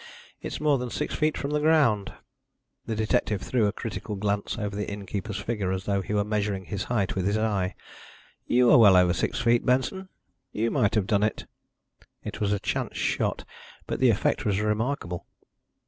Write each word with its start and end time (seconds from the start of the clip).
It's 0.41 0.59
more 0.59 0.79
than 0.79 0.89
six 0.89 1.13
feet 1.13 1.37
from 1.37 1.51
the 1.51 1.59
ground." 1.59 2.11
The 2.87 2.95
detective 2.95 3.39
threw 3.43 3.67
a 3.67 3.71
critical 3.71 4.15
glance 4.15 4.57
over 4.57 4.75
the 4.75 4.89
innkeeper's 4.89 5.37
figure 5.37 5.71
as 5.71 5.83
though 5.85 6.01
he 6.01 6.15
were 6.15 6.23
measuring 6.23 6.65
his 6.65 6.85
height 6.85 7.13
with 7.15 7.27
his 7.27 7.37
eye. 7.37 7.75
"You 8.47 8.71
are 8.71 8.79
well 8.79 8.97
over 8.97 9.13
six 9.13 9.39
feet, 9.39 9.63
Benson 9.63 10.09
you 10.51 10.71
might 10.71 10.95
have 10.95 11.05
done 11.05 11.21
it." 11.21 11.45
It 12.23 12.41
was 12.41 12.51
a 12.51 12.57
chance 12.59 12.97
shot, 12.97 13.45
but 13.85 13.99
the 13.99 14.09
effect 14.09 14.43
was 14.43 14.59
remarkable. 14.59 15.27